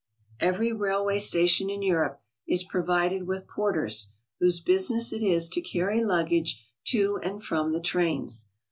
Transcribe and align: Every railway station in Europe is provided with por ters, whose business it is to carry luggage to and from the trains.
Every 0.39 0.71
railway 0.73 1.19
station 1.19 1.69
in 1.69 1.83
Europe 1.83 2.23
is 2.47 2.63
provided 2.63 3.27
with 3.27 3.47
por 3.47 3.73
ters, 3.73 4.07
whose 4.39 4.59
business 4.59 5.13
it 5.13 5.21
is 5.21 5.47
to 5.49 5.61
carry 5.61 6.03
luggage 6.03 6.59
to 6.85 7.19
and 7.21 7.43
from 7.43 7.71
the 7.71 7.79
trains. 7.81 8.49